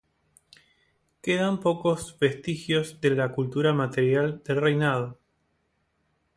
[1.21, 5.19] Quedan pocos vestigios de la cultura material del reino.